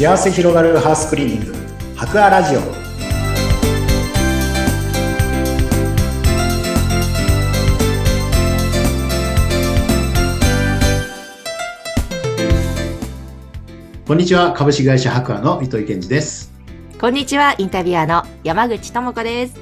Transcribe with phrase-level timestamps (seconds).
[0.00, 1.54] 幸せ広がるハウスクリーニング。
[1.94, 2.60] 博アラジオ。
[14.06, 14.54] こんにちは。
[14.54, 16.50] 株式会社博アの糸井健二です。
[16.98, 17.54] こんにちは。
[17.58, 19.60] インタビュアーの山口智子です。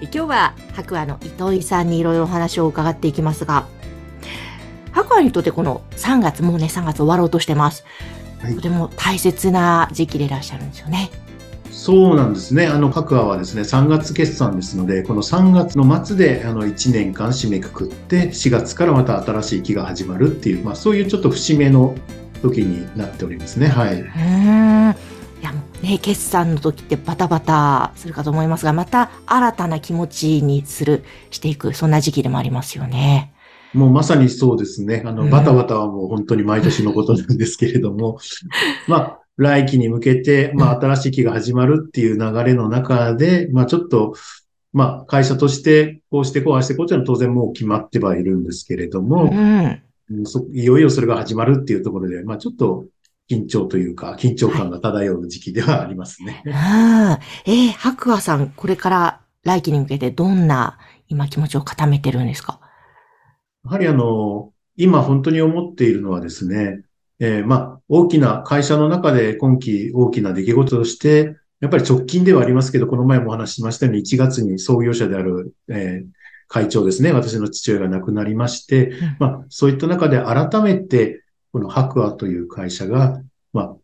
[0.00, 3.66] 今日は博アの糸井さんにいろいろお話を伺っていきますが
[4.92, 7.84] 白亜にとってこの3月、もうね、3月終わろうとしてます。
[8.42, 11.10] はい、とても大切な時期でいらっしゃるんですよね。
[11.70, 12.66] そうなんですね。
[12.66, 21.94] あの、各話はですね、3月決算ですので、この3月の末で、あの、1年間締めくくって、4月からまた新しい期が始まるっていう、まあ、そういうちょっと節目の
[22.42, 23.68] 時になっておりますね。
[23.68, 24.00] はい。
[24.00, 24.94] うん。
[25.40, 33.32] いや、もうね、決算の時ってバタバタするかと思いますが、また新たな気持ちにする、していく、そんな時期でもありますよね。
[33.74, 35.02] もうまさにそうですね。
[35.04, 38.18] あの、バタバタはもう本当に毎年のことなんですけれども、
[38.88, 44.14] まあ、来期に向けて、まあ、新しい期が始まるっていう流れの中で、まあ、ちょっと、
[44.72, 49.82] まあ、会社として、こうしてこうしてこうっていうのは当然もう決まってはいるんですけれども、うん、
[50.52, 52.84] いよいよそれが始まるっていうところで、まあ、ちょっと、
[53.30, 56.42] 緊張というか、緊張感が漂う時期ではありますね。
[56.46, 62.58] はい、えー、白亜さん、これから来期に向けてどんな今気持ちを固めてるんですか？
[63.64, 66.82] やはりあの、今本当に思っているのはですね、
[67.18, 76.08] えー、まあ、大きな会社の中で今期大きな出来事として、やっぱり直近ではありますけど、この前もお話ししましたように1月に創業者である、えー、
[76.48, 83.20] 会長ですね、私の父親が亡くなりまして、うん、まあ、そういった中で改めて、この白亜という会社が、
[83.52, 83.76] まあ、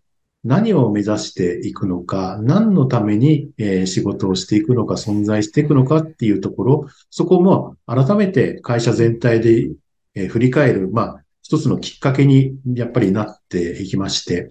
[0.46, 9.70] 何を目指していくのか、何のために、えー、仕事をしていくのか、存在していくのかっていうところ、そこも改めて会社全体で、
[10.14, 14.50] えー、振り返る、まあ、一つのきっかけにやっぱりなっていきまして、うん、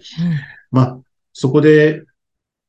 [0.70, 0.98] まあ、
[1.32, 1.94] そこで、や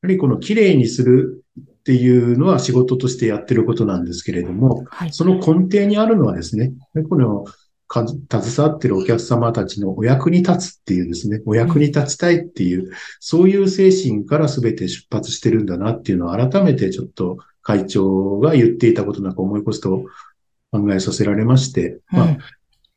[0.02, 6.72] はりこの綺麗にするっていうのは仕事としてやってることなんですけれども、はい、その根底にあるのはですね、
[7.10, 7.44] この
[7.90, 20.04] 携わってるお客様たちのお役に立つっていうですね、お役に立ちたいっていう、そういう精神から全て出発してるんだなっていうのを改めてちょっと会長が言っていたことなんか思い起こすと
[20.70, 22.36] 考えさせられまして、まあ、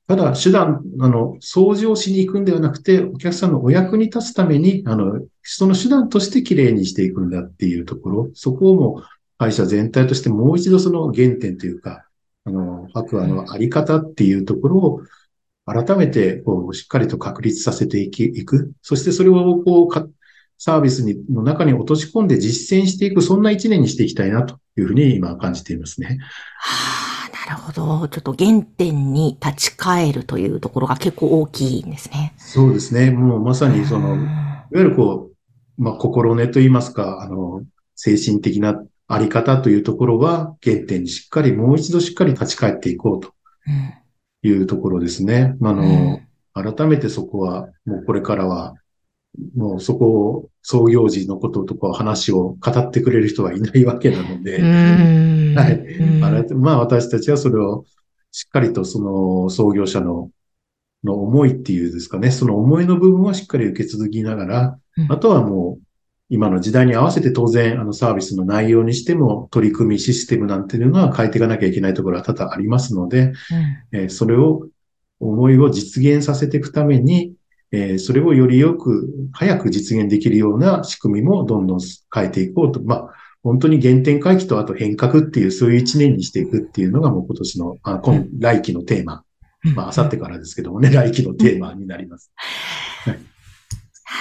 [0.08, 9.04] ただ手段、あの、掃除をしに行くんではなくて、お客さんのお役に立つために、あの、その手段として綺麗にしていくんだっていうところ、そこをもう
[9.38, 12.06] 会社全体としてもう一度その原点というか、
[12.46, 15.02] あの、白亜のあり方っていうところを、
[15.66, 18.72] 改めて、こう、しっかりと確立させていき、いく。
[18.82, 20.14] そしてそれを、こう、
[20.58, 26.20] サービスに、の中に落とし込んで実践していく、そんな一年にしていきたいなというふうに今感じていますね。
[26.58, 28.08] はあ、なるほど。
[28.08, 32.34] ちょっと原点に立ち返るというところが結構大きいんですね。
[32.38, 33.12] そうですね。
[33.12, 35.32] もうまさにその、いわゆるこ
[35.80, 37.64] う、まあ、心根といいますか、あの、
[37.96, 43.34] 精神的なあり方というところは原点にしっかり、もう一度しっかり立ち返っていこうと
[44.44, 45.56] いうところですね。
[45.60, 46.22] うん、あの、
[46.56, 48.76] うん、改めてそこは、もうこれからは、
[49.56, 56.54] もうそこを創業時のこととか話を語ってくれる人はいないわけなので、はい。
[56.54, 57.86] まあ私たちはそれを
[58.32, 60.30] しっかりとその創業者の
[61.04, 64.80] の思いっていうですかね、その思いの部分はしっかり受け続きながら、
[65.10, 65.84] あとはもう
[66.34, 73.34] 今の時代に合わせて当然、あのサービスの内容にしても取り組みシステムなんていうのは変えていかなきゃいけないところは多々ありますので、うん、
[73.92, 74.66] えー、それを、
[75.20, 77.34] 思いを実現させていくために、
[77.74, 81.80] えー、それをよりよく、早く実現できるような仕組みもどんどん
[82.14, 82.82] 変えていこうと。
[82.82, 89.24] まあ、本当に原点回帰とあと変革っていう、そういう一年にしていくっていうのがもう今年の、あ今、来期のテーマ。
[89.76, 92.32] まあ、あさってからですけどもね、来期のテーマになります。
[93.04, 93.20] は い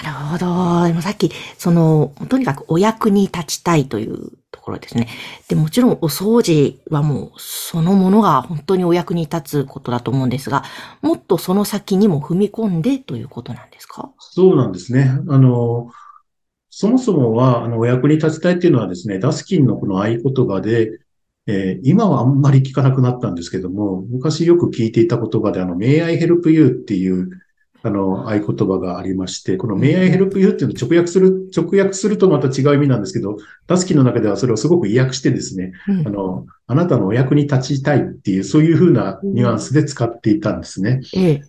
[0.03, 0.87] なるほど。
[0.87, 5.09] でもさっき、その、とにかくお役に立ちたいというところですね。
[5.49, 10.65] で、もちろんお掃除はもうそのものが本当にお役に立つことだと思うんですが、
[11.03, 14.13] もっとその先にも踏み込んでということなんですか？
[14.19, 15.11] そうなんですね。
[15.29, 15.91] あの、
[16.71, 21.01] そもそもは、あの、お役に立ちたいっていうのはですね、ダスキンのこの合言葉で、
[21.47, 27.31] えー、今はあんまり聞かなくなったんですけども、昔よく聞いていた言葉で、あの、May I help you っていう
[27.83, 41.01] あの、合言葉がありまして、この May I help you っていうのを直訳する、直訳するとまた違う意味なんですけど、ダスキの中ではそれをすごく意訳してですね、うん、あの、あなたのお役に立ちたいっていう、そういうふうなニュアンスで使っていたんですね。
[41.17, 41.41] うん、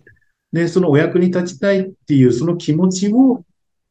[0.52, 3.44] で、そのお役に立ちたいっていうその気持ちを、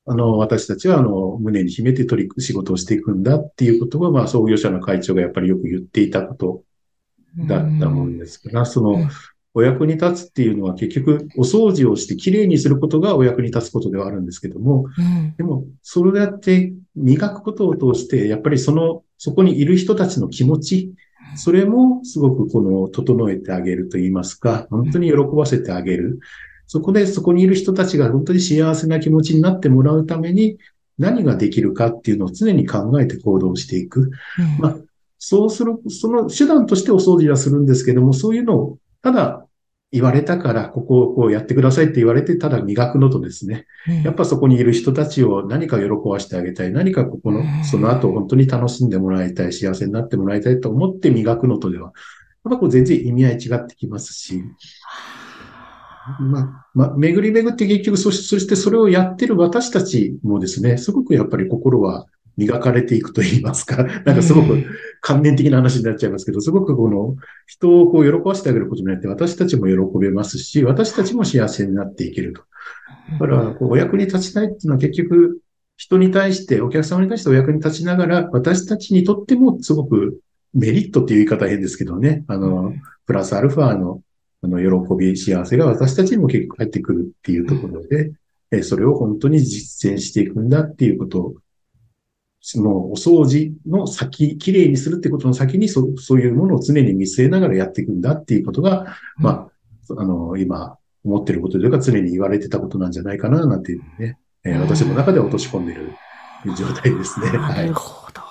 [0.08, 6.64] あの、私たちは、あの、胸に秘めて取り、仕事をしていくんだっていうことは、まあ、創業者の会長がやっぱりよく言っていたこと
[7.38, 9.08] だったもんですから、その、
[9.54, 15.36] お役に立つっていうのは結局お掃除をしてきれいにすることがお役に立つことではあるんですけども、うん。
[15.36, 20.94] でも、それやって磨くことを通して、やっぱりその、そこにいる人たちの気持ち、
[21.36, 26.20] それもすごくこの、整えてあげると言いますか、本当に喜ばせてあげる。
[26.68, 30.58] そこでそこにいる人たちが本当に幸せな気持ちになってもらうために、
[30.98, 34.12] 何ができるかっていうのを常に考えて行動していく。
[34.60, 34.78] まあ、
[35.18, 39.46] そうする、その手段としてお掃除はするんですけども、そういうのを、ただ
[39.92, 43.66] 言われたから、ここをこうやってくださいって言われて、ただ磨くのとですね、
[44.06, 51.94] やっぱそこにいる人たちを何か喜ばしてあげたい、何かここの、その後本当に楽しんでもらいたい、幸せになってもらいたいと思って磨くのとでは、やっ
[52.52, 54.42] ぱこう全然意味合い違ってきますし、
[56.20, 62.06] まあ、まあ、巡り巡って結局そ、そしてそれをやってる私たちもですね、すごくやっぱり心は
[62.38, 64.66] 磨かれていくと言いますか、なんかすごく
[65.02, 67.16] 関連的な話になっちゃいますけど、すごくこの
[67.48, 72.44] 人をこう喜ばせてあげることによって私たちも喜べますし、私たちも幸せになっていけると。
[73.14, 75.40] だから、こうお役に立ちたいっていうのは結局、
[75.78, 80.20] 人に対して、お客様に対してお役に立ちながら、私たちにとってもすごく
[80.54, 82.74] メリットっていう言い方変ですけどね、あの、
[83.08, 84.02] プラスアルファの
[84.44, 88.12] あの、喜び、幸せが私たちにも結構入ってくるっていうところで、
[88.52, 91.36] えそれを本当に実践していくんだっていうこと
[92.58, 99.50] を、もうお掃除の先、きれいにするってことの先にそ、そういうものを常に見据えながらやっていくんだっていうことが、ま
[99.90, 105.94] あ、あの、今、思ってることというか常に言われてたことなんじゃないかな、なんていうね、えー、私の中で落とし込んでる
[106.56, 107.32] 状態ですね。
[107.32, 108.22] なるほど。
[108.22, 108.24] あ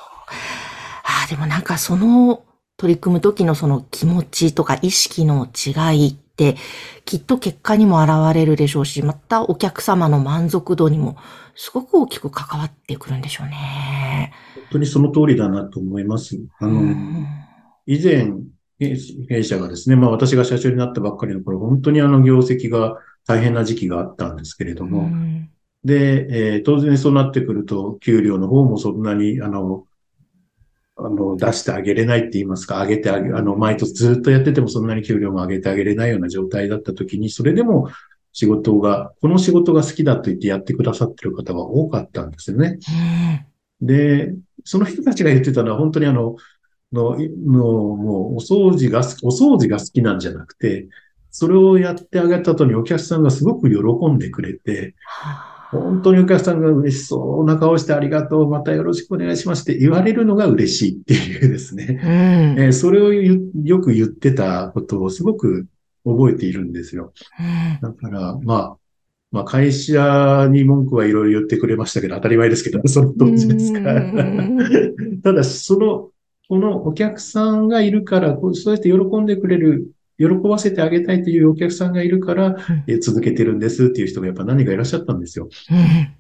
[1.25, 2.43] あ、でもなんかその
[2.77, 6.57] 取り組む時のその気持ちとか意識の違いって、
[7.05, 11.17] きっと結果にも現れるでしょうし、またお客様の満足度にも
[11.55, 14.00] すごく大きく関わってくるんでしょうね。
[14.55, 16.39] 本当にその通りだなと思います。
[16.59, 16.95] あの、
[17.87, 18.33] 以前、
[18.79, 22.97] 弊社がですね、まあ私が社長になったばっかりの頃、本当にあの業績が
[23.27, 25.11] 大変な時期があったんですけれども、
[25.85, 29.85] で、えー、当然そうなってくると、給料の方もそんなに、あの、
[30.97, 37.89] あの、出してあげれないって言いますか、上げてあげ、あの、毎年ずっとやっててもそんなに給料も上げてあげれないような状態だった時に、それでも
[38.33, 42.79] 仕事が、この仕事が好きだと言ってやってくださってる方が多かったんですよね。
[43.83, 44.35] で、
[44.65, 46.37] その人たちが言ってたのは本当にあの、
[46.93, 47.65] の、の、
[47.97, 50.89] もう、お掃除が、お掃除が好きなんじゃなくて、
[51.31, 54.95] それをやってあげた後にお客さんがすごく喜んでくれて、
[55.71, 62.01] 本当にお客さんが嬉しそうな顔してありがとう、またよろしくお願いしますって言われるのが嬉しいっていうですね。
[62.03, 65.69] うん、えー、それをよく言ってたことをすごく
[66.05, 67.13] 覚えているんですよ。
[67.39, 68.77] うん、だから、まあ、
[69.33, 74.13] まあ会社に文句はいろいろ言ってくれましたけど、当たり前ですけど、 その当時ですから。
[75.23, 76.11] ただ、その、
[76.49, 82.57] このお客さんがいるから、そうやって喜んでくれる喜ばせてあげたいというお客さんがいるから、
[82.87, 85.49] え続けてるんですっていう人がやっぱ何人かいらっしゃったんですよ。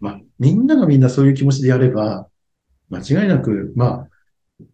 [0.00, 2.28] まあ、みんながみんなそういう気持ちでやれば、
[2.88, 4.08] 間違いなく、まあ、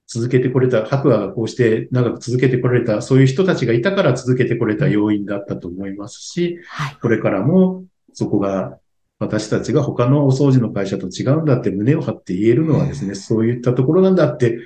[0.06, 6.58] 続けてこれた、白亜がこうして長く続けてこられた、そういう人たちがいたから続けてこれた要因だったと思いますし、
[7.02, 7.84] これからも
[8.16, 8.78] そこが
[9.18, 14.58] 私たちが他のお掃除の会社と違うんだって胸を張って言えるのはですね、そういったところなんだって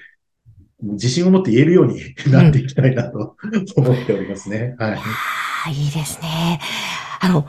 [0.82, 2.00] 自信を持って言えるように
[2.32, 3.37] なっていきたいなと
[3.76, 4.76] 思っておりますね。
[4.79, 4.94] は
[5.69, 5.73] い。
[5.75, 6.61] いいですね。
[7.20, 7.44] あの、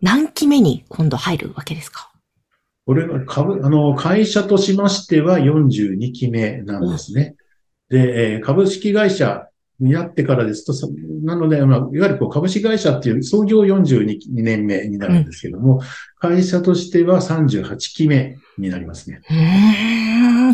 [0.00, 2.10] 何期目に今度入るわけですか？
[2.86, 7.36] これは株、あの、会社としましては42期目なんですね。
[7.90, 9.48] で、えー、株式会社
[9.80, 10.72] になってからですと、
[11.24, 15.80] なので、まあ、いわゆるこう株式会社っていう創業42年目になるんですけども、うん、
[16.18, 19.20] 会社としては38期目になりますね。
[19.30, 20.46] うん。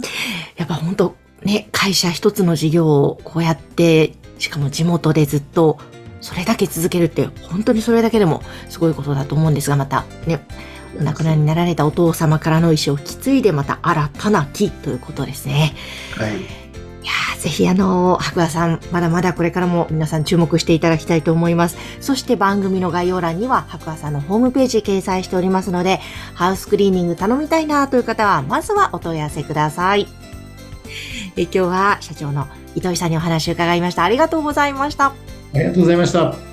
[0.57, 5.79] やっぱ本当ね、会社一つの事業をこうやって、しかも地元でずっと
[6.21, 10.41] それだけ続けるって、本当にそれだけでもすごいことだと思うんですが、またね、
[10.99, 15.75] お亡くなりになられたお父様からの意思を引き継いで、また新たな木ということですね。
[16.17, 16.62] はい。
[17.43, 21.77] ぜひあの、白亜さん、まだまだこれからも皆さん注目していただきたいと思います。
[22.01, 25.99] そして番組の概要欄には白亜さんのホームページ掲載しておりますので、
[26.35, 30.07] ハウスクリーニング頼みたいなという方は、まずはお問い合わせください。
[31.37, 32.47] え今日は社長の
[32.77, 34.05] 糸井さんにお話を伺いました。
[34.05, 35.07] ありがとうございました。
[35.07, 35.15] あ
[35.59, 36.52] りがとうございました。